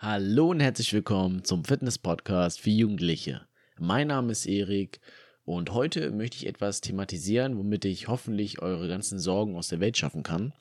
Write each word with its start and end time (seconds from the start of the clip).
Hallo 0.00 0.50
und 0.50 0.60
herzlich 0.60 0.92
willkommen 0.92 1.42
zum 1.42 1.64
Fitness-Podcast 1.64 2.60
für 2.60 2.70
Jugendliche. 2.70 3.40
Mein 3.80 4.06
Name 4.06 4.30
ist 4.30 4.46
Erik 4.46 5.00
und 5.44 5.72
heute 5.72 6.12
möchte 6.12 6.36
ich 6.36 6.46
etwas 6.46 6.80
thematisieren, 6.80 7.58
womit 7.58 7.84
ich 7.84 8.06
hoffentlich 8.06 8.62
eure 8.62 8.86
ganzen 8.86 9.18
Sorgen 9.18 9.56
aus 9.56 9.66
der 9.66 9.80
Welt 9.80 9.96
schaffen 9.96 10.22
kann. 10.22 10.52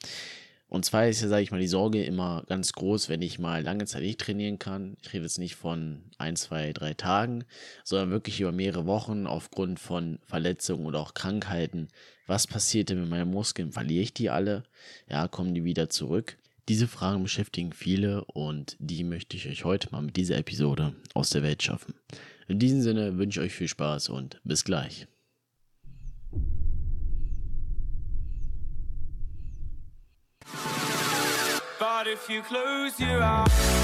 Und 0.69 0.85
zwar 0.85 1.07
ist 1.07 1.21
ja, 1.21 1.27
sage 1.27 1.43
ich 1.43 1.51
mal, 1.51 1.59
die 1.59 1.67
Sorge 1.67 2.03
immer 2.03 2.45
ganz 2.47 2.73
groß, 2.73 3.09
wenn 3.09 3.21
ich 3.21 3.37
mal 3.37 3.61
lange 3.61 3.85
Zeit 3.85 4.01
nicht 4.01 4.19
trainieren 4.19 4.57
kann. 4.57 4.97
Ich 5.03 5.13
rede 5.13 5.25
jetzt 5.25 5.37
nicht 5.37 5.55
von 5.55 6.01
ein, 6.17 6.35
zwei, 6.35 6.73
drei 6.73 6.95
Tagen, 6.95 7.43
sondern 7.83 8.09
wirklich 8.09 8.41
über 8.41 8.51
mehrere 8.51 8.87
Wochen 8.87 9.27
aufgrund 9.27 9.79
von 9.79 10.17
Verletzungen 10.25 10.87
oder 10.87 10.99
auch 10.99 11.13
Krankheiten. 11.13 11.89
Was 12.25 12.47
passiert 12.47 12.89
denn 12.89 13.01
mit 13.01 13.09
meinen 13.11 13.29
Muskeln? 13.29 13.71
Verliere 13.71 14.01
ich 14.01 14.15
die 14.15 14.31
alle? 14.31 14.63
Ja, 15.07 15.27
kommen 15.27 15.53
die 15.53 15.63
wieder 15.63 15.89
zurück? 15.89 16.39
Diese 16.69 16.87
Fragen 16.89 17.23
beschäftigen 17.23 17.71
viele 17.71 18.25
und 18.25 18.75
die 18.79 19.05
möchte 19.05 19.37
ich 19.37 19.47
euch 19.47 19.63
heute 19.63 19.89
mal 19.91 20.01
mit 20.01 20.17
dieser 20.17 20.37
Episode 20.37 20.93
aus 21.13 21.29
der 21.29 21.41
Welt 21.41 21.63
schaffen. 21.63 21.93
In 22.49 22.59
diesem 22.59 22.81
Sinne 22.81 23.17
wünsche 23.17 23.39
ich 23.39 23.47
euch 23.47 23.53
viel 23.53 23.69
Spaß 23.69 24.09
und 24.09 24.41
bis 24.43 24.65
gleich. 24.65 25.07
But 31.79 32.07
if 32.07 32.29
you 32.29 32.41
close 32.41 32.99
your 32.99 33.21
eyes 33.21 33.77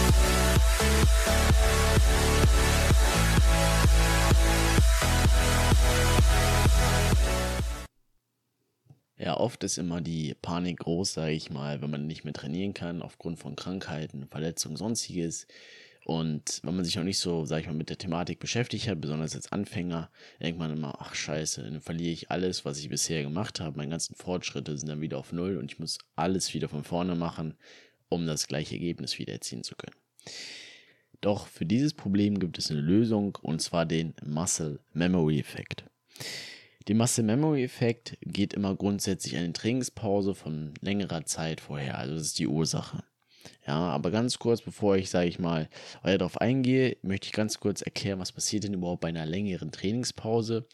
Ja, 9.24 9.38
oft 9.38 9.64
ist 9.64 9.78
immer 9.78 10.02
die 10.02 10.36
Panik 10.42 10.80
groß, 10.80 11.14
sage 11.14 11.32
ich 11.32 11.50
mal, 11.50 11.82
wenn 11.82 11.90
man 11.90 12.08
nicht 12.08 12.26
mehr 12.26 12.34
trainieren 12.34 12.74
kann 12.74 13.02
aufgrund 13.02 13.40
von 13.40 13.56
Krankheiten, 13.56 14.28
Verletzungen, 14.28 14.76
sonstiges. 14.76 15.48
Und 16.04 16.60
wenn 16.64 16.76
man 16.76 16.84
sich 16.84 16.98
noch 16.98 17.06
nicht 17.06 17.20
so, 17.20 17.46
sag 17.46 17.62
ich 17.62 17.68
mal, 17.68 17.74
mit 17.74 17.90
der 17.90 17.98
Thematik 17.98 18.40
beschäftigt 18.40 18.90
hat, 18.90 19.00
besonders 19.00 19.34
als 19.34 19.50
Anfänger, 19.50 20.12
denkt 20.42 20.60
man 20.60 20.74
immer, 20.74 20.98
ach 21.00 21.16
scheiße, 21.16 21.64
dann 21.64 21.80
verliere 21.80 22.12
ich 22.12 22.32
alles, 22.32 22.66
was 22.66 22.80
ich 22.80 22.90
bisher 22.90 23.24
gemacht 23.24 23.62
habe. 23.62 23.78
Meine 23.78 23.92
ganzen 23.92 24.14
Fortschritte 24.14 24.78
sind 24.78 24.90
dann 24.90 25.00
wieder 25.00 25.20
auf 25.20 25.32
Null 25.32 25.56
und 25.56 25.72
ich 25.72 25.80
muss 25.80 26.00
alles 26.18 26.54
wieder 26.54 26.68
von 26.68 26.84
vorne 26.84 27.16
machen, 27.16 27.54
um 28.10 28.28
das 28.28 28.48
gleiche 28.48 28.76
Ergebnis 28.76 29.18
wieder 29.20 29.32
erzielen 29.32 29.64
zu 29.64 29.76
können. 29.78 29.96
Doch 31.22 31.48
für 31.48 31.66
dieses 31.66 31.94
Problem 31.94 32.40
gibt 32.40 32.58
es 32.58 32.70
eine 32.70 32.82
Lösung 32.82 33.38
und 33.42 33.62
zwar 33.62 33.86
den 33.86 34.16
Muscle 34.26 34.82
Memory 34.92 35.40
Effekt. 35.40 35.86
Der 36.88 36.96
Muscle 36.96 37.24
Memory 37.24 37.64
Effekt 37.64 38.18
geht 38.22 38.54
immer 38.54 38.76
grundsätzlich 38.76 39.38
eine 39.38 39.54
Trainingspause 39.54 40.36
von 40.36 40.74
längerer 40.82 41.26
Zeit 41.26 41.62
vorher, 41.62 41.98
also 41.98 42.16
das 42.16 42.24
ist 42.24 42.40
die 42.40 42.48
Ursache. 42.48 43.06
Ja, 43.66 43.76
aber 43.76 44.12
ganz 44.12 44.38
kurz, 44.38 44.62
bevor 44.62 44.98
ich, 44.98 45.10
sage 45.10 45.30
ich 45.30 45.40
mal, 45.40 45.70
weiter 46.02 46.18
darauf 46.18 46.42
eingehe, 46.42 46.98
möchte 47.02 47.28
ich 47.28 47.32
ganz 47.32 47.62
kurz 47.62 47.82
erklären, 47.82 48.20
was 48.20 48.34
passiert 48.34 48.66
denn 48.66 48.74
überhaupt 48.74 49.00
bei 49.00 49.08
einer 49.08 49.26
längeren 49.26 49.72
Trainingspause. 49.72 50.68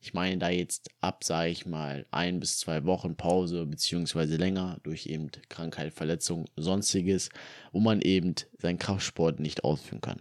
Ich 0.00 0.12
meine 0.12 0.36
da 0.36 0.50
jetzt 0.50 0.90
ab, 1.00 1.24
sage 1.24 1.50
ich 1.50 1.64
mal, 1.64 2.04
ein 2.10 2.40
bis 2.40 2.58
zwei 2.58 2.84
Wochen 2.84 3.16
Pause, 3.16 3.64
beziehungsweise 3.64 4.36
länger 4.36 4.78
durch 4.82 5.06
eben 5.06 5.30
Krankheit, 5.48 5.94
Verletzung, 5.94 6.44
sonstiges, 6.56 7.30
wo 7.72 7.80
man 7.80 8.02
eben 8.02 8.34
seinen 8.58 8.78
Kraftsport 8.78 9.40
nicht 9.40 9.64
ausführen 9.64 10.02
kann. 10.02 10.20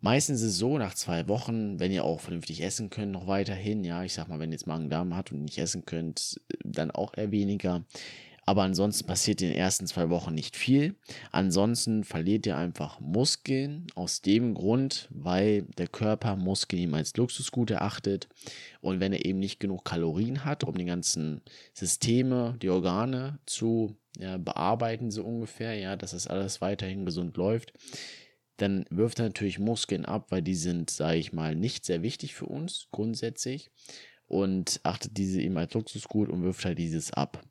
Meistens 0.00 0.40
ist 0.40 0.52
es 0.52 0.58
so, 0.58 0.78
nach 0.78 0.94
zwei 0.94 1.28
Wochen, 1.28 1.78
wenn 1.78 1.92
ihr 1.92 2.04
auch 2.04 2.20
vernünftig 2.20 2.62
essen 2.62 2.88
könnt, 2.88 3.12
noch 3.12 3.26
weiterhin, 3.26 3.84
ja, 3.84 4.02
ich 4.02 4.14
sag 4.14 4.28
mal, 4.28 4.38
wenn 4.38 4.50
ihr 4.50 4.54
jetzt 4.54 4.66
Magen-Darm 4.66 5.14
hat 5.14 5.30
und 5.30 5.44
nicht 5.44 5.58
essen 5.58 5.84
könnt, 5.84 6.40
dann 6.64 6.90
auch 6.90 7.16
eher 7.16 7.30
weniger. 7.30 7.84
Aber 8.46 8.62
ansonsten 8.62 9.06
passiert 9.06 9.42
in 9.42 9.50
den 9.50 9.58
ersten 9.58 9.86
zwei 9.86 10.10
Wochen 10.10 10.34
nicht 10.34 10.56
viel. 10.56 10.96
Ansonsten 11.30 12.02
verliert 12.02 12.46
ihr 12.46 12.56
einfach 12.56 12.98
Muskeln 12.98 13.86
aus 13.94 14.22
dem 14.22 14.54
Grund, 14.54 15.08
weil 15.12 15.62
der 15.78 15.86
Körper 15.86 16.34
Muskeln 16.34 16.82
ihm 16.82 16.94
als 16.94 17.16
Luxusgut 17.16 17.70
erachtet. 17.70 18.28
Und 18.80 18.98
wenn 18.98 19.12
er 19.12 19.24
eben 19.24 19.38
nicht 19.38 19.60
genug 19.60 19.84
Kalorien 19.84 20.44
hat, 20.44 20.64
um 20.64 20.76
die 20.76 20.84
ganzen 20.84 21.42
Systeme, 21.74 22.56
die 22.60 22.70
Organe 22.70 23.38
zu 23.46 23.94
ja, 24.18 24.36
bearbeiten, 24.38 25.10
so 25.10 25.22
ungefähr, 25.22 25.74
ja, 25.74 25.94
dass 25.94 26.10
das 26.10 26.26
alles 26.26 26.60
weiterhin 26.60 27.04
gesund 27.04 27.36
läuft, 27.36 27.72
dann 28.60 28.84
wirft 28.90 29.18
er 29.18 29.26
natürlich 29.26 29.58
Muskeln 29.58 30.04
ab, 30.04 30.26
weil 30.30 30.42
die 30.42 30.54
sind, 30.54 30.90
sage 30.90 31.18
ich 31.18 31.32
mal, 31.32 31.54
nicht 31.54 31.84
sehr 31.84 32.02
wichtig 32.02 32.34
für 32.34 32.46
uns 32.46 32.88
grundsätzlich 32.90 33.70
und 34.26 34.80
achtet 34.82 35.16
diese 35.16 35.40
eben 35.40 35.56
als 35.56 35.72
Luxusgut 35.72 36.28
und 36.28 36.42
wirft 36.42 36.64
halt 36.64 36.78
dieses 36.78 37.12
ab. 37.12 37.42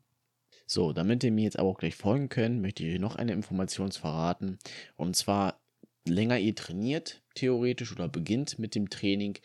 So, 0.68 0.94
damit 0.94 1.24
ihr 1.24 1.32
mir 1.32 1.46
jetzt 1.46 1.58
aber 1.58 1.70
auch 1.70 1.80
gleich 1.80 1.96
folgen 1.96 2.30
könnt, 2.30 2.62
möchte 2.62 2.86
ich 2.86 2.94
euch 2.94 3.00
noch 3.00 3.16
eine 3.16 3.34
Information 3.34 3.92
verraten. 3.92 4.60
Und 4.98 5.16
zwar, 5.16 5.60
länger 6.08 6.38
ihr 6.38 6.54
trainiert, 6.54 7.24
theoretisch, 7.34 7.92
oder 7.92 8.08
beginnt 8.08 8.60
mit 8.60 8.76
dem 8.76 8.90
Training, 8.92 9.40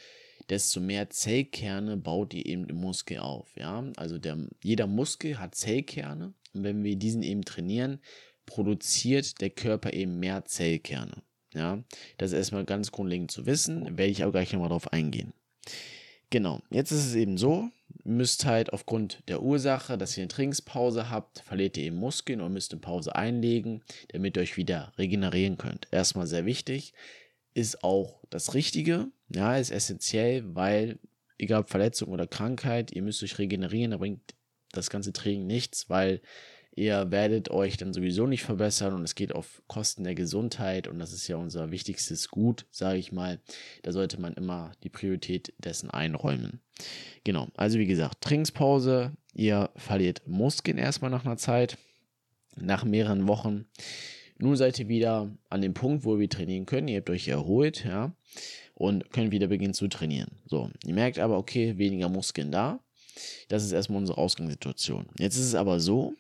desto 0.51 0.81
mehr 0.81 1.09
Zellkerne 1.09 1.97
baut 1.97 2.35
ihr 2.35 2.45
eben 2.45 2.67
im 2.67 2.77
Muskel 2.77 3.21
auf. 3.21 3.57
Ja? 3.57 3.91
Also 3.97 4.19
der, 4.19 4.37
jeder 4.63 4.87
Muskel 4.87 5.39
hat 5.39 5.55
Zellkerne 5.55 6.35
und 6.53 6.63
wenn 6.63 6.85
wir 6.85 6.97
diesen 6.97 7.23
eben 7.23 7.43
trainieren, 7.43 8.01
produziert 8.45 9.41
der 9.41 9.49
Körper 9.49 9.95
eben 9.95 10.21
mehr 10.21 10.45
Zellkerne. 10.45 11.23
Ja? 11.55 11.83
Das 12.19 12.33
ist 12.33 12.39
erstmal 12.39 12.65
ganz 12.65 12.93
grundlegend 12.93 13.31
zu 13.31 13.47
wissen, 13.47 13.85
werde 13.97 14.11
ich 14.11 14.23
aber 14.23 14.33
gleich 14.33 14.53
nochmal 14.53 14.69
drauf 14.69 14.93
eingehen. 14.93 15.33
Genau, 16.31 16.61
jetzt 16.71 16.91
ist 16.91 17.07
es 17.07 17.15
eben 17.15 17.39
so, 17.39 17.71
müsst 18.03 18.45
halt 18.45 18.73
aufgrund 18.73 19.23
der 19.29 19.43
Ursache, 19.43 19.97
dass 19.97 20.17
ihr 20.17 20.23
eine 20.23 20.29
Trainingspause 20.29 21.11
habt, 21.11 21.41
verliert 21.41 21.77
ihr 21.77 21.85
eben 21.85 21.97
Muskeln 21.97 22.41
und 22.41 22.53
müsst 22.53 22.73
eine 22.73 22.81
Pause 22.81 23.15
einlegen, 23.15 23.83
damit 24.09 24.37
ihr 24.37 24.43
euch 24.43 24.57
wieder 24.57 24.93
regenerieren 24.99 25.59
könnt. 25.59 25.87
Erstmal 25.91 26.27
sehr 26.27 26.45
wichtig, 26.45 26.93
ist 27.55 27.85
auch 27.85 28.21
das 28.31 28.55
Richtige, 28.55 29.09
ja, 29.29 29.57
ist 29.57 29.71
essentiell, 29.71 30.43
weil 30.55 30.99
egal 31.39 31.61
ob 31.61 31.71
Verletzung 31.71 32.09
oder 32.09 32.27
Krankheit, 32.27 32.93
ihr 32.93 33.03
müsst 33.03 33.23
euch 33.23 33.39
regenerieren, 33.39 33.93
da 33.93 33.99
bringt 33.99 34.35
das 34.73 34.91
ganze 34.91 35.13
Training 35.13 35.47
nichts, 35.47 35.89
weil 35.89 36.21
Ihr 36.77 37.13
werdet 37.13 37.51
euch 37.51 37.77
dann 37.77 37.93
sowieso 37.93 38.27
nicht 38.27 38.43
verbessern 38.43 38.95
und 38.95 39.05
es 39.05 39.15
geht 39.15 39.33
auf 39.33 39.63
Kosten 39.69 40.03
der 40.03 40.17
Gesundheit 40.17 40.89
und 40.89 40.99
das 40.99 41.13
ist 41.13 41.29
ja 41.29 41.37
unser 41.37 41.71
wichtigstes 41.71 42.29
Gut, 42.29 42.67
sage 42.71 42.99
ich 42.99 43.13
mal. 43.13 43.39
Da 43.83 43.93
sollte 43.93 44.21
man 44.21 44.35
immer 44.35 44.73
die 44.83 44.89
Priorität 44.89 45.55
dessen 45.59 45.91
einräumen. 45.91 46.61
Genau, 47.23 47.47
also 47.57 47.79
wie 47.79 47.87
gesagt, 47.87 48.23
Trainingspause, 48.23 49.13
ihr 49.35 49.71
verliert 49.77 50.23
Muskeln 50.27 50.79
erstmal 50.79 51.13
nach 51.13 51.25
einer 51.25 51.37
Zeit, 51.37 51.79
nach 52.57 52.85
mehreren 52.85 53.29
Wochen. 53.29 53.67
Nun 54.39 54.57
seid 54.57 54.79
ihr 54.81 54.89
wieder 54.89 55.31
an 55.51 55.63
dem 55.63 55.75
Punkt, 55.75 56.05
wo 56.05 56.19
wir 56.19 56.29
trainieren 56.29 56.67
können. 56.67 56.89
Ihr 56.89 56.99
habt 56.99 57.11
euch 57.11 57.29
erholt, 57.29 57.85
ja, 57.85 58.17
und 58.75 59.13
könnt 59.13 59.31
wieder 59.31 59.47
beginnen 59.47 59.75
zu 59.75 59.87
trainieren. 59.87 60.33
So, 60.45 60.71
ihr 60.85 60.95
merkt 60.95 61.21
aber, 61.21 61.39
okay, 61.39 61.79
weniger 61.79 62.09
Muskeln 62.09 62.51
da. 62.51 62.81
Das 63.49 63.65
ist 63.65 63.71
erstmal 63.71 63.99
unsere 63.99 64.19
Ausgangssituation. 64.19 65.07
Jetzt 65.21 65.37
ist 65.37 65.47
es 65.47 65.55
aber 65.55 65.79
so, 65.79 66.15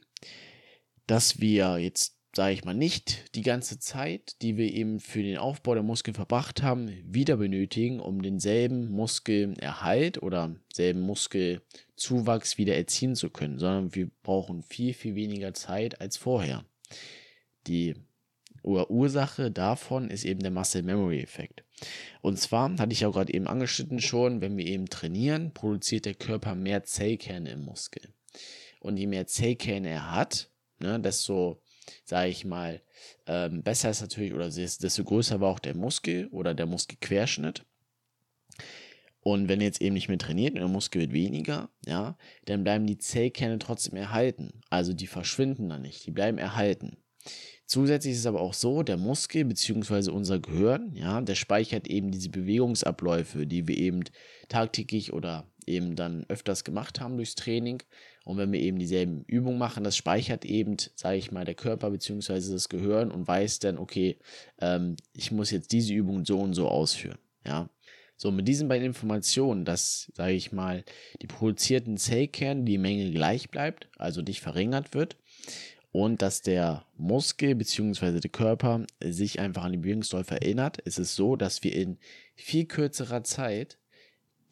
dass 1.06 1.41
wir 1.41 1.78
jetzt, 1.78 2.16
sage 2.34 2.54
ich 2.54 2.65
mal, 2.65 2.75
nicht 2.75 3.34
die 3.34 3.42
ganze 3.42 3.78
Zeit, 3.78 4.41
die 4.42 4.56
wir 4.56 4.72
eben 4.72 5.00
für 5.00 5.22
den 5.22 5.38
Aufbau 5.38 5.75
der 5.75 5.82
Muskeln 5.82 6.15
verbracht 6.15 6.62
haben, 6.62 6.91
wieder 7.04 7.37
benötigen, 7.37 8.00
um 8.00 8.22
denselben 8.22 8.91
Muskelerhalt 8.91 10.22
oder 10.22 10.56
selben 10.72 11.00
Muskelzuwachs 11.00 12.59
wieder 12.59 12.76
erzielen 12.76 13.15
zu 13.15 13.31
können, 13.31 13.59
sondern 13.59 13.94
wir 13.94 14.10
brauchen 14.22 14.62
viel, 14.62 14.94
viel 14.94 15.15
weniger 15.15 15.54
Zeit 15.54 16.00
als 16.00 16.16
vorher. 16.16 16.65
Die 17.66 17.94
Ursache 18.65 19.50
davon 19.50 20.09
ist 20.09 20.25
eben 20.25 20.41
der 20.41 20.50
Muscle 20.50 20.82
Memory 20.82 21.21
Effekt. 21.21 21.65
Und 22.22 22.38
zwar 22.38 22.75
hatte 22.78 22.92
ich 22.92 23.00
ja 23.00 23.10
gerade 23.10 23.32
eben 23.32 23.47
angeschnitten 23.47 24.00
schon, 24.00 24.41
wenn 24.41 24.56
wir 24.56 24.66
eben 24.66 24.86
trainieren, 24.86 25.53
produziert 25.53 26.06
der 26.06 26.15
Körper 26.15 26.54
mehr 26.54 26.84
Zellkerne 26.84 27.50
im 27.50 27.65
Muskel. 27.65 28.15
Und 28.81 28.97
je 28.97 29.06
mehr 29.06 29.26
Zellkerne 29.26 29.91
er 29.91 30.12
hat, 30.12 30.50
ne, 30.84 31.00
desto, 31.00 31.61
sage 32.05 32.31
ich 32.31 32.45
mal, 32.45 32.81
ähm, 33.27 33.62
besser 33.62 33.91
ist 33.91 34.00
natürlich, 34.00 34.33
oder 34.34 34.49
desto 34.49 35.05
größer 35.05 35.41
war 35.41 35.50
auch 35.50 35.59
der 35.59 35.75
Muskel 35.75 36.28
oder 36.28 36.54
der 36.54 36.66
Muskelquerschnitt. 36.66 37.65
Und 39.21 39.48
wenn 39.48 39.60
ihr 39.60 39.66
jetzt 39.66 39.81
eben 39.81 39.95
nicht 39.95 40.09
mehr 40.09 40.19
trainiert 40.19 40.53
und 40.53 40.60
der 40.60 40.69
Muskel 40.69 41.01
wird 41.01 41.13
weniger, 41.13 41.71
ja, 41.86 42.19
dann 42.45 42.63
bleiben 42.63 42.86
die 42.86 42.98
Zellkerne 42.98 43.59
trotzdem 43.59 43.97
erhalten. 43.97 44.60
Also 44.69 44.92
die 44.92 45.07
verschwinden 45.07 45.71
dann 45.71 45.83
nicht, 45.83 46.07
die 46.07 46.10
bleiben 46.10 46.36
erhalten. 46.36 46.98
Zusätzlich 47.66 48.13
ist 48.13 48.21
es 48.21 48.27
aber 48.27 48.41
auch 48.41 48.55
so, 48.55 48.83
der 48.83 48.99
Muskel 48.99 49.45
bzw. 49.45 50.11
unser 50.11 50.39
Gehirn, 50.39 50.95
ja, 50.95 51.21
der 51.22 51.34
speichert 51.34 51.89
eben 51.89 52.11
diese 52.11 52.28
Bewegungsabläufe, 52.28 53.47
die 53.47 53.66
wir 53.66 53.78
eben 53.78 54.05
tagtäglich 54.49 55.13
oder 55.15 55.47
eben 55.66 55.97
dann 55.97 56.25
öfters 56.28 56.65
gemacht 56.65 57.01
haben 57.01 57.16
durchs 57.16 57.37
Training. 57.37 57.83
Und 58.25 58.37
wenn 58.37 58.53
wir 58.53 58.61
eben 58.61 58.78
dieselben 58.78 59.25
Übungen 59.25 59.59
machen, 59.59 59.83
das 59.83 59.97
speichert 59.97 60.45
eben, 60.45 60.77
sage 60.95 61.16
ich 61.16 61.33
mal, 61.33 61.45
der 61.45 61.55
Körper 61.55 61.91
bzw. 61.91 62.53
das 62.53 62.69
Gehirn 62.69 63.11
und 63.11 63.27
weiß 63.27 63.61
dann, 63.61 63.78
okay, 63.78 64.19
ähm, 64.61 64.97
ich 65.15 65.33
muss 65.33 65.51
jetzt 65.51 65.72
diese 65.72 65.95
Übung 65.95 66.25
so 66.25 66.39
und 66.39 66.55
so 66.55 66.69
ausführen. 66.69 67.19
Ja. 67.47 67.71
So, 68.16 68.31
mit 68.31 68.47
diesen 68.47 68.69
beiden 68.69 68.87
Informationen, 68.87 69.65
dass, 69.65 70.13
sage 70.15 70.34
ich 70.34 70.53
mal, 70.53 70.84
die 71.21 71.27
produzierten 71.27 71.97
Zellkerne, 71.97 72.63
die 72.65 72.78
Menge 72.78 73.11
gleich 73.11 73.51
bleibt, 73.51 73.89
also 73.97 74.22
nicht 74.22 74.41
verringert 74.41 74.95
wird, 74.95 75.16
und 75.94 76.22
dass 76.22 76.42
der 76.42 76.84
Muskel 76.96 77.54
bzw. 77.54 78.18
der 78.18 78.30
Körper 78.30 78.84
sich 79.00 79.38
einfach 79.38 79.62
an 79.62 79.70
die 79.70 79.78
Bewegungsläufe 79.78 80.34
erinnert, 80.34 80.78
ist 80.78 80.98
es 80.98 81.14
so, 81.14 81.36
dass 81.36 81.62
wir 81.62 81.72
in 81.72 81.98
viel 82.34 82.64
kürzerer 82.64 83.22
Zeit 83.22 83.78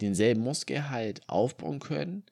denselben 0.00 0.42
Muskelhalt 0.42 1.20
aufbauen 1.26 1.80
können 1.80 2.22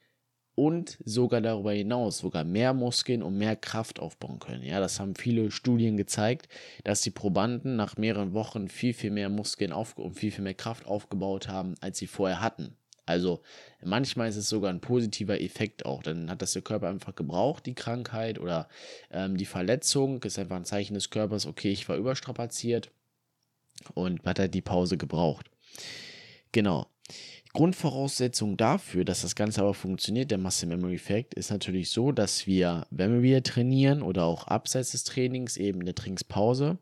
und 0.54 0.96
sogar 1.04 1.40
darüber 1.40 1.72
hinaus 1.72 2.18
sogar 2.18 2.44
mehr 2.44 2.72
Muskeln 2.72 3.24
und 3.24 3.36
mehr 3.36 3.56
Kraft 3.56 3.98
aufbauen 3.98 4.38
können. 4.38 4.62
Ja, 4.62 4.78
das 4.78 5.00
haben 5.00 5.16
viele 5.16 5.50
Studien 5.50 5.96
gezeigt, 5.96 6.48
dass 6.84 7.00
die 7.00 7.10
Probanden 7.10 7.74
nach 7.74 7.96
mehreren 7.96 8.32
Wochen 8.32 8.68
viel, 8.68 8.94
viel 8.94 9.10
mehr 9.10 9.28
Muskeln 9.28 9.72
und 9.72 10.14
viel, 10.14 10.30
viel 10.30 10.44
mehr 10.44 10.54
Kraft 10.54 10.86
aufgebaut 10.86 11.48
haben, 11.48 11.74
als 11.80 11.98
sie 11.98 12.06
vorher 12.06 12.40
hatten. 12.40 12.76
Also 13.10 13.42
manchmal 13.82 14.28
ist 14.28 14.36
es 14.36 14.48
sogar 14.48 14.70
ein 14.70 14.80
positiver 14.80 15.40
Effekt 15.40 15.84
auch. 15.84 16.02
Dann 16.02 16.30
hat 16.30 16.42
das 16.42 16.52
der 16.52 16.62
Körper 16.62 16.88
einfach 16.88 17.14
gebraucht, 17.14 17.66
die 17.66 17.74
Krankheit 17.74 18.38
oder 18.38 18.68
ähm, 19.10 19.36
die 19.36 19.46
Verletzung. 19.46 20.22
Ist 20.22 20.38
einfach 20.38 20.56
ein 20.56 20.64
Zeichen 20.64 20.94
des 20.94 21.10
Körpers, 21.10 21.46
okay, 21.46 21.70
ich 21.70 21.88
war 21.88 21.96
überstrapaziert 21.96 22.90
und 23.94 24.24
hat 24.24 24.38
halt 24.38 24.54
die 24.54 24.62
Pause 24.62 24.96
gebraucht. 24.96 25.50
Genau. 26.52 26.86
Grundvoraussetzung 27.52 28.56
dafür, 28.56 29.04
dass 29.04 29.22
das 29.22 29.34
Ganze 29.34 29.62
aber 29.62 29.74
funktioniert, 29.74 30.30
der 30.30 30.38
Muscle 30.38 30.68
Memory 30.68 30.94
Effect, 30.94 31.34
ist 31.34 31.50
natürlich 31.50 31.90
so, 31.90 32.12
dass 32.12 32.46
wir, 32.46 32.86
wenn 32.90 33.12
wir 33.12 33.22
wieder 33.22 33.42
trainieren 33.42 34.02
oder 34.02 34.24
auch 34.24 34.46
abseits 34.46 34.92
des 34.92 35.02
Trainings, 35.02 35.56
eben 35.56 35.84
der 35.84 35.96
Trainingspause, 35.96 36.78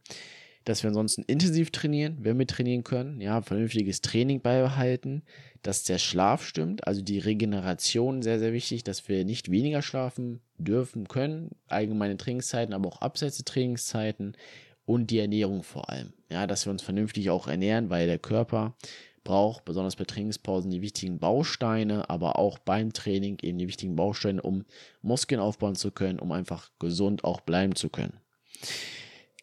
dass 0.68 0.82
wir 0.82 0.88
ansonsten 0.88 1.22
intensiv 1.22 1.70
trainieren, 1.70 2.18
wenn 2.20 2.38
wir 2.38 2.46
trainieren 2.46 2.84
können, 2.84 3.20
ja, 3.20 3.40
vernünftiges 3.40 4.02
Training 4.02 4.42
beibehalten, 4.42 5.22
dass 5.62 5.84
der 5.84 5.98
Schlaf 5.98 6.44
stimmt, 6.44 6.86
also 6.86 7.00
die 7.00 7.18
Regeneration 7.18 8.22
sehr, 8.22 8.38
sehr 8.38 8.52
wichtig, 8.52 8.84
dass 8.84 9.08
wir 9.08 9.24
nicht 9.24 9.50
weniger 9.50 9.80
schlafen 9.80 10.40
dürfen 10.58 11.08
können, 11.08 11.52
allgemeine 11.68 12.16
Trainingszeiten, 12.16 12.74
aber 12.74 12.88
auch 12.88 13.00
abseits 13.00 13.36
der 13.36 13.46
Trainingszeiten 13.46 14.36
und 14.84 15.10
die 15.10 15.18
Ernährung 15.18 15.62
vor 15.62 15.88
allem, 15.88 16.12
ja, 16.30 16.46
dass 16.46 16.66
wir 16.66 16.70
uns 16.70 16.82
vernünftig 16.82 17.30
auch 17.30 17.48
ernähren, 17.48 17.88
weil 17.88 18.06
der 18.06 18.18
Körper 18.18 18.76
braucht, 19.24 19.64
besonders 19.64 19.96
bei 19.96 20.04
Trainingspausen, 20.04 20.70
die 20.70 20.82
wichtigen 20.82 21.18
Bausteine, 21.18 22.08
aber 22.10 22.38
auch 22.38 22.58
beim 22.58 22.92
Training 22.92 23.38
eben 23.42 23.58
die 23.58 23.68
wichtigen 23.68 23.96
Bausteine, 23.96 24.42
um 24.42 24.64
Muskeln 25.02 25.40
aufbauen 25.40 25.76
zu 25.76 25.90
können, 25.90 26.18
um 26.18 26.32
einfach 26.32 26.70
gesund 26.78 27.24
auch 27.24 27.40
bleiben 27.40 27.74
zu 27.74 27.88
können. 27.88 28.20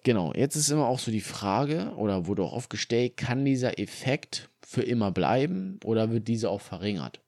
Genau, 0.06 0.31
jetzt 0.36 0.56
ist 0.56 0.69
immer 0.69 0.86
auch 0.86 1.00
so 1.00 1.10
die 1.10 1.19
Frage, 1.19 1.92
oder 1.98 2.28
wurde 2.28 2.44
auch 2.44 2.54
oft 2.54 2.69
gestellt, 2.69 3.18
kann 3.18 3.44
dieser 3.44 3.80
Effekt 3.80 4.52
für 4.62 4.84
immer 4.84 5.12
bleiben 5.12 5.80
oder 5.84 6.12
wird 6.12 6.28
dieser 6.28 6.52
auch 6.52 6.62
verringert? 6.62 7.22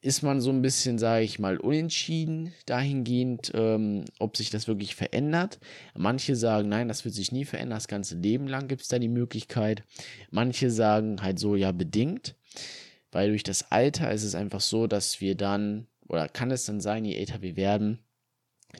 ist 0.00 0.22
man 0.22 0.40
so 0.40 0.50
ein 0.50 0.62
bisschen, 0.62 0.98
sage 0.98 1.24
ich 1.24 1.38
mal, 1.38 1.56
unentschieden 1.58 2.52
dahingehend, 2.66 3.50
ähm, 3.54 4.04
ob 4.18 4.36
sich 4.36 4.50
das 4.50 4.68
wirklich 4.68 4.94
verändert. 4.94 5.58
Manche 5.96 6.36
sagen, 6.36 6.68
nein, 6.68 6.88
das 6.88 7.04
wird 7.04 7.14
sich 7.14 7.32
nie 7.32 7.44
verändern, 7.44 7.76
das 7.76 7.88
ganze 7.88 8.16
Leben 8.16 8.46
lang 8.46 8.68
gibt 8.68 8.82
es 8.82 8.88
da 8.88 8.98
die 8.98 9.08
Möglichkeit. 9.08 9.82
Manche 10.30 10.70
sagen 10.70 11.20
halt 11.22 11.38
so, 11.40 11.56
ja, 11.56 11.72
bedingt, 11.72 12.36
weil 13.10 13.30
durch 13.30 13.42
das 13.42 13.72
Alter 13.72 14.12
ist 14.12 14.22
es 14.22 14.36
einfach 14.36 14.60
so, 14.60 14.86
dass 14.86 15.20
wir 15.20 15.34
dann, 15.34 15.88
oder 16.06 16.28
kann 16.28 16.52
es 16.52 16.64
dann 16.64 16.80
sein, 16.80 17.04
je 17.04 17.16
älter 17.16 17.42
wir 17.42 17.56
werden, 17.56 17.98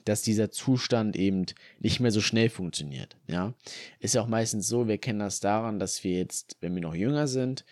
dass 0.04 0.22
dieser 0.22 0.50
Zustand 0.50 1.16
eben 1.16 1.46
nicht 1.80 2.00
mehr 2.00 2.10
so 2.10 2.20
schnell 2.20 2.50
funktioniert. 2.50 3.16
Ja, 3.26 3.54
ist 4.00 4.14
ja 4.14 4.22
auch 4.22 4.26
meistens 4.26 4.68
so, 4.68 4.88
wir 4.88 4.98
kennen 4.98 5.20
das 5.20 5.40
daran, 5.40 5.78
dass 5.78 6.04
wir 6.04 6.18
jetzt, 6.18 6.56
wenn 6.60 6.74
wir 6.74 6.82
noch 6.82 6.94
jünger 6.94 7.26
sind, 7.26 7.64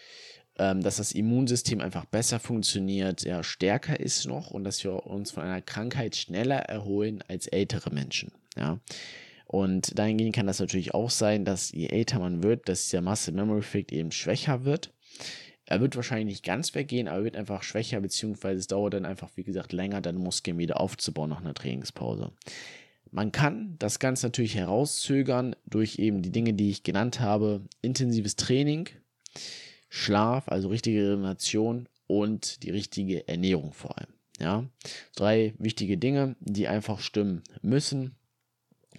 ähm, 0.59 0.83
dass 0.83 0.97
das 0.97 1.13
Immunsystem 1.13 1.81
einfach 1.81 2.07
besser 2.07 2.39
funktioniert, 2.39 3.23
ja, 3.23 3.43
stärker 3.43 4.01
ist 4.01 4.27
noch 4.27 4.51
und 4.51 4.65
dass 4.65 4.83
wir 4.85 5.07
uns 5.07 5.31
von 5.31 5.43
einer 5.43 5.61
Krankheit 5.61 6.17
schneller 6.17 6.61
erholen 6.61 7.23
als 7.29 7.47
ältere 7.47 7.91
Menschen. 7.91 8.33
Ja. 8.57 8.81
Und 9.47 9.97
dahingehend 9.99 10.35
kann 10.35 10.47
das 10.47 10.59
natürlich 10.59 10.93
auch 10.93 11.11
sein, 11.11 11.45
dass 11.45 11.71
je 11.71 11.87
älter 11.87 12.19
man 12.19 12.43
wird, 12.43 12.69
dass 12.69 12.89
dieser 12.89 13.03
Muscle 13.03 13.35
Memory 13.35 13.61
Effect 13.61 13.93
eben 13.93 14.11
schwächer 14.11 14.65
wird. 14.65 14.93
Er 15.67 15.81
wird 15.81 15.97
wahrscheinlich 15.97 16.27
nicht 16.27 16.45
ganz 16.45 16.75
weggehen, 16.75 17.09
aber 17.09 17.25
wird 17.25 17.37
einfach 17.37 17.63
schwächer, 17.63 18.01
beziehungsweise 18.01 18.61
es 18.61 18.69
dauert 18.69 18.95
dann 18.95 19.05
einfach, 19.05 19.31
wie 19.35 19.43
gesagt, 19.43 19.73
länger, 19.73 20.01
dann 20.01 20.17
Muskeln 20.17 20.59
wieder 20.59 20.81
aufzubauen 20.81 21.31
nach 21.31 21.41
einer 21.41 21.55
Trainingspause. 21.55 22.33
Man 23.11 23.33
kann 23.33 23.77
das 23.79 23.99
Ganze 23.99 24.27
natürlich 24.27 24.55
herauszögern 24.55 25.57
durch 25.67 25.99
eben 25.99 26.23
die 26.23 26.31
Dinge, 26.31 26.55
die 26.55 26.71
ich 26.71 26.83
genannt 26.83 27.21
habe. 27.21 27.63
Intensives 27.83 28.37
Training, 28.37 28.89
Schlaf, 29.89 30.49
also 30.49 30.69
richtige 30.69 31.03
Regeneration 31.03 31.89
und 32.07 32.63
die 32.63 32.71
richtige 32.71 33.27
Ernährung 33.27 33.73
vor 33.73 33.99
allem. 33.99 34.13
Ja, 34.39 34.69
drei 35.15 35.55
wichtige 35.59 35.97
Dinge, 35.97 36.37
die 36.41 36.69
einfach 36.69 37.01
stimmen 37.01 37.43
müssen, 37.63 38.17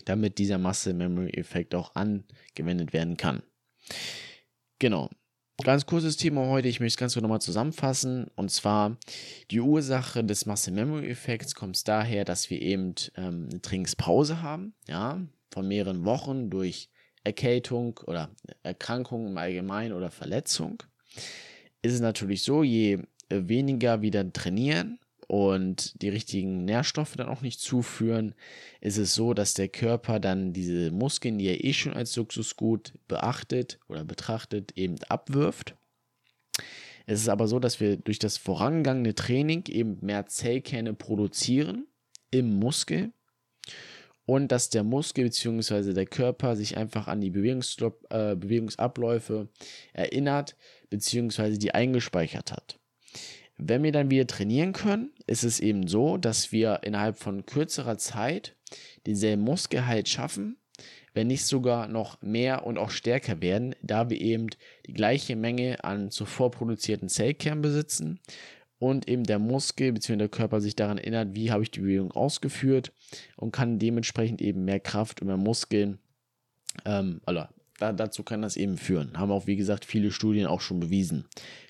damit 0.06 0.38
dieser 0.40 0.58
Muscle 0.58 0.94
Memory 0.94 1.30
Effekt 1.32 1.76
auch 1.76 1.94
angewendet 1.96 2.92
werden 2.92 3.18
kann. 3.18 3.44
Genau. 4.80 5.10
Ganz 5.64 5.88
kurzes 5.88 6.18
Thema 6.18 6.46
heute, 6.46 6.68
ich 6.68 6.80
möchte 6.80 6.94
es 6.94 6.98
ganz 6.98 7.14
kurz 7.14 7.24
nochmal 7.24 7.42
zusammenfassen. 7.42 8.28
Und 8.36 8.52
zwar, 8.52 8.96
die 9.50 9.60
Ursache 9.60 10.24
des 10.24 10.46
Muscle 10.46 10.72
Memory 10.72 11.10
Effekts 11.10 11.56
kommt 11.56 11.88
daher, 11.88 12.26
dass 12.26 12.52
wir 12.52 12.62
eben 12.62 12.94
ähm, 13.16 13.48
eine 13.50 13.62
Trainingspause 13.62 14.44
haben, 14.44 14.76
ja, 14.88 15.20
von 15.52 15.68
mehreren 15.68 16.06
Wochen 16.06 16.52
durch 16.52 16.90
Erkältung 17.24 18.00
oder 18.06 18.30
Erkrankung 18.62 19.28
im 19.28 19.38
Allgemeinen 19.38 19.94
oder 19.94 20.12
Verletzung, 20.12 20.84
ist 21.82 21.94
es 21.94 22.02
natürlich 22.02 22.44
so, 22.44 22.62
je 22.62 23.00
weniger 23.30 24.04
wir 24.04 24.12
dann 24.12 24.34
trainieren 24.34 25.00
und 25.28 26.02
die 26.02 26.10
richtigen 26.10 26.64
Nährstoffe 26.64 27.16
dann 27.16 27.28
auch 27.28 27.42
nicht 27.42 27.60
zuführen, 27.60 28.34
ist 28.80 28.98
es 28.98 29.14
so, 29.14 29.34
dass 29.34 29.54
der 29.54 29.68
Körper 29.68 30.20
dann 30.20 30.54
diese 30.54 30.92
Muskeln, 30.92 31.38
die 31.38 31.48
er 31.48 31.64
eh 31.64 31.74
schon 31.74 31.94
als 31.94 32.16
Luxusgut 32.16 32.94
beachtet 33.08 33.80
oder 33.90 34.06
betrachtet, 34.06 34.72
eben 34.78 34.96
abwirft. 35.10 35.76
Es 37.06 37.22
ist 37.22 37.30
aber 37.30 37.48
so, 37.48 37.60
dass 37.60 37.80
wir 37.80 37.98
durch 37.98 38.20
das 38.20 38.38
vorangegangene 38.38 39.16
Training 39.16 39.66
eben 39.68 39.98
mehr 40.02 40.26
Zellkerne 40.28 40.94
produzieren 40.94 41.88
im 42.32 42.58
Muskel 42.60 43.12
und 44.26 44.52
dass 44.52 44.70
der 44.70 44.84
Muskel 44.84 45.26
bzw. 45.26 45.94
der 45.94 46.06
Körper 46.06 46.56
sich 46.56 46.78
einfach 46.78 47.08
an 47.08 47.22
die 47.22 47.30
Bewegungs 47.30 47.78
äh, 48.10 48.36
Bewegungsabläufe 48.36 49.50
erinnert 49.94 50.56
bzw. 50.90 51.58
die 51.58 51.74
eingespeichert 51.74 52.52
hat. 52.52 52.78
Wenn 53.58 53.84
wir 53.84 53.92
dann 53.92 54.12
wieder 54.12 54.28
trainieren 54.28 54.74
können, 54.74 55.12
ist 55.26 55.44
es 55.44 55.60
eben 55.60 55.88
so, 55.88 56.18
dass 56.18 56.52
wir 56.52 56.82
innerhalb 56.84 57.18
von 57.18 57.46
kürzerer 57.46 57.98
Zeit 57.98 58.56
denselben 59.06 59.42
Muskelhalt 59.42 60.08
schaffen, 60.08 60.58
wenn 61.14 61.28
nicht 61.28 61.46
sogar 61.46 61.88
noch 61.88 62.22
mehr 62.22 62.66
und 62.66 62.78
auch 62.78 62.92
stärker 62.92 63.42
werden, 63.42 63.76
da 63.82 64.10
wir 64.10 64.22
eben 64.22 64.48
die 64.86 64.94
gleiche 64.94 65.36
Menge 65.36 65.84
an 65.84 66.12
zuvor 66.12 66.52
produzierten 66.52 67.10
Zellkernen 67.10 67.64
besitzen 67.64 68.20
und 68.78 69.10
eben 69.10 69.24
der 69.24 69.40
Muskel 69.40 69.92
bzw. 69.92 70.18
der 70.18 70.30
Körper 70.30 70.62
sich 70.62 70.76
daran 70.76 71.00
erinnert, 71.00 71.34
wie 71.34 71.52
habe 71.52 71.64
ich 71.64 71.72
die 71.72 71.80
Bewegung 71.80 72.12
ausgeführt 72.12 72.92
und 73.36 73.52
kann 73.52 73.80
dementsprechend 73.80 74.42
eben 74.42 74.66
mehr 74.66 74.80
Kraft 74.80 75.22
und 75.22 75.28
mehr 75.28 75.38
Muskeln, 75.38 75.98
ähm, 76.86 77.22
also 77.26 77.46
da, 77.78 77.94
dazu 77.94 78.24
kann 78.24 78.42
das 78.42 78.58
eben 78.58 78.78
führen. 78.78 79.18
Haben 79.18 79.32
auch, 79.32 79.48
wie 79.48 79.56
gesagt, 79.56 79.86
viele 79.86 80.12
Studien 80.12 80.48
auch 80.48 80.62
schon 80.62 80.80
bewiesen. 80.80 81.26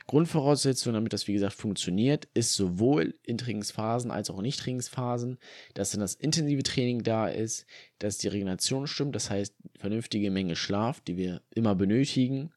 Grundvoraussetzung, 0.08 0.94
damit 0.94 1.12
das, 1.12 1.28
wie 1.28 1.34
gesagt, 1.34 1.54
funktioniert, 1.54 2.30
ist 2.34 2.54
sowohl 2.54 3.16
in 3.24 3.38
Trainingsphasen 3.38 4.10
als 4.10 4.30
auch 4.30 4.38
in 4.38 4.44
Nicht-Trainingsphasen, 4.44 5.38
dass 5.74 5.92
dann 5.92 6.00
das 6.00 6.16
intensive 6.16 6.64
Training 6.64 7.04
da 7.04 7.28
ist, 7.28 7.66
dass 8.00 8.18
die 8.18 8.30
Regeneration 8.30 8.88
stimmt, 8.88 9.16
das 9.16 9.30
heißt, 9.30 9.54
vernünftige 9.78 10.32
Menge 10.32 10.56
Schlaf, 10.56 11.02
die 11.02 11.18
wir 11.18 11.42
immer 11.54 11.76
benötigen 11.76 12.52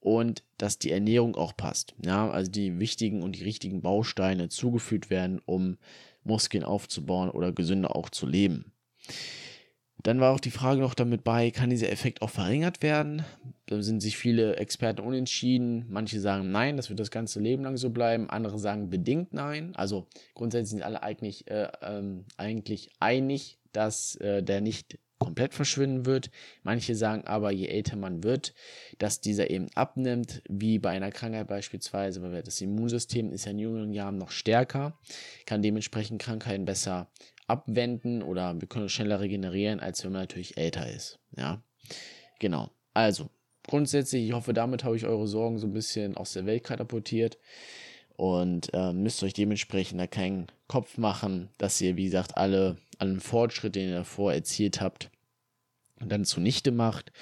und 0.00 0.44
dass 0.58 0.78
die 0.78 0.90
Ernährung 0.90 1.36
auch 1.36 1.56
passt. 1.56 1.94
Ja, 2.04 2.30
also 2.30 2.50
die 2.50 2.78
wichtigen 2.78 3.22
und 3.22 3.36
die 3.36 3.44
richtigen 3.44 3.80
Bausteine 3.80 4.50
zugefügt 4.50 5.08
werden, 5.08 5.40
um 5.46 5.78
Muskeln 6.22 6.64
aufzubauen 6.64 7.30
oder 7.30 7.52
gesünder 7.52 7.96
auch 7.96 8.10
zu 8.10 8.26
leben. 8.26 8.72
Dann 10.04 10.20
war 10.20 10.34
auch 10.34 10.40
die 10.40 10.50
Frage 10.50 10.82
noch 10.82 10.92
damit 10.92 11.24
bei, 11.24 11.50
kann 11.50 11.70
dieser 11.70 11.90
Effekt 11.90 12.20
auch 12.20 12.28
verringert 12.28 12.82
werden? 12.82 13.24
Da 13.66 13.82
sind 13.82 14.02
sich 14.02 14.18
viele 14.18 14.56
Experten 14.56 15.00
unentschieden. 15.00 15.86
Manche 15.88 16.20
sagen 16.20 16.50
nein, 16.50 16.76
das 16.76 16.90
wird 16.90 17.00
das 17.00 17.10
ganze 17.10 17.40
Leben 17.40 17.64
lang 17.64 17.78
so 17.78 17.88
bleiben. 17.88 18.28
Andere 18.28 18.58
sagen 18.58 18.90
bedingt 18.90 19.32
nein. 19.32 19.74
Also 19.76 20.06
grundsätzlich 20.34 20.70
sind 20.72 20.82
alle 20.82 21.02
eigentlich, 21.02 21.50
äh, 21.50 21.68
ähm, 21.80 22.26
eigentlich 22.36 22.90
einig, 23.00 23.58
dass 23.72 24.16
äh, 24.16 24.42
der 24.42 24.60
nicht 24.60 24.98
komplett 25.24 25.54
verschwinden 25.54 26.06
wird. 26.06 26.30
Manche 26.62 26.94
sagen 26.94 27.26
aber, 27.26 27.50
je 27.50 27.66
älter 27.66 27.96
man 27.96 28.22
wird, 28.22 28.54
dass 28.98 29.20
dieser 29.20 29.50
eben 29.50 29.68
abnimmt, 29.74 30.42
wie 30.48 30.78
bei 30.78 30.90
einer 30.90 31.10
Krankheit 31.10 31.48
beispielsweise, 31.48 32.22
weil 32.22 32.42
das 32.42 32.60
Immunsystem 32.60 33.32
ist 33.32 33.44
ja 33.44 33.50
in 33.50 33.58
jüngeren 33.58 33.92
Jahren 33.92 34.18
noch 34.18 34.30
stärker, 34.30 34.98
kann 35.46 35.62
dementsprechend 35.62 36.20
Krankheiten 36.20 36.64
besser 36.64 37.10
abwenden 37.46 38.22
oder 38.22 38.58
wir 38.60 38.68
können 38.68 38.88
schneller 38.88 39.20
regenerieren, 39.20 39.80
als 39.80 40.04
wenn 40.04 40.12
man 40.12 40.22
natürlich 40.22 40.56
älter 40.56 40.90
ist. 40.90 41.18
Ja, 41.36 41.62
genau. 42.38 42.70
Also, 42.94 43.28
grundsätzlich, 43.66 44.26
ich 44.26 44.32
hoffe, 44.32 44.52
damit 44.52 44.84
habe 44.84 44.96
ich 44.96 45.04
eure 45.04 45.26
Sorgen 45.26 45.58
so 45.58 45.66
ein 45.66 45.72
bisschen 45.72 46.16
aus 46.16 46.32
der 46.32 46.46
Welt 46.46 46.64
katapultiert. 46.64 47.38
und 48.16 48.70
äh, 48.72 48.92
müsst 48.92 49.22
euch 49.22 49.32
dementsprechend 49.32 50.00
da 50.00 50.06
keinen 50.06 50.46
Kopf 50.68 50.98
machen, 50.98 51.50
dass 51.58 51.80
ihr, 51.80 51.96
wie 51.96 52.04
gesagt, 52.04 52.36
alle, 52.36 52.76
allen 52.98 53.20
Fortschritt, 53.20 53.74
den 53.74 53.88
ihr 53.88 53.96
davor 53.96 54.32
erzielt 54.32 54.80
habt, 54.80 55.10
dann 56.00 56.24
zunichte 56.24 56.72
macht. 56.72 57.12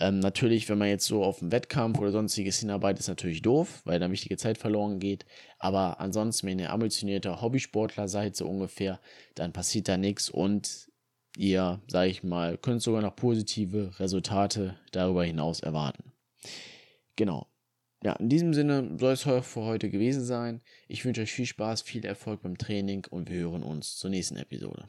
Ähm, 0.00 0.20
natürlich, 0.20 0.68
wenn 0.68 0.78
man 0.78 0.88
jetzt 0.88 1.06
so 1.06 1.24
auf 1.24 1.42
einen 1.42 1.50
Wettkampf 1.50 1.98
oder 1.98 2.12
sonstiges 2.12 2.60
hinarbeitet, 2.60 3.00
ist 3.00 3.08
natürlich 3.08 3.42
doof, 3.42 3.82
weil 3.84 3.98
dann 3.98 4.12
wichtige 4.12 4.36
Zeit 4.36 4.58
verloren 4.58 5.00
geht. 5.00 5.26
Aber 5.58 6.00
ansonsten, 6.00 6.46
wenn 6.46 6.58
ihr 6.58 6.72
ambitionierter 6.72 7.40
Hobbysportler 7.40 8.06
seid, 8.06 8.36
so 8.36 8.46
ungefähr, 8.46 9.00
dann 9.34 9.52
passiert 9.52 9.88
da 9.88 9.96
nichts 9.96 10.30
und 10.30 10.88
ihr, 11.36 11.80
sage 11.88 12.10
ich 12.10 12.22
mal, 12.22 12.58
könnt 12.58 12.82
sogar 12.82 13.02
noch 13.02 13.16
positive 13.16 13.98
Resultate 13.98 14.78
darüber 14.92 15.24
hinaus 15.24 15.60
erwarten. 15.60 16.12
Genau. 17.16 17.48
Ja, 18.04 18.12
in 18.14 18.28
diesem 18.28 18.54
Sinne 18.54 18.96
soll 18.98 19.14
es 19.14 19.22
für 19.22 19.62
heute 19.62 19.90
gewesen 19.90 20.24
sein. 20.24 20.62
Ich 20.86 21.04
wünsche 21.04 21.22
euch 21.22 21.32
viel 21.32 21.46
Spaß, 21.46 21.82
viel 21.82 22.04
Erfolg 22.04 22.42
beim 22.42 22.56
Training 22.56 23.04
und 23.10 23.28
wir 23.28 23.40
hören 23.40 23.64
uns 23.64 23.96
zur 23.96 24.10
nächsten 24.10 24.36
Episode. 24.36 24.88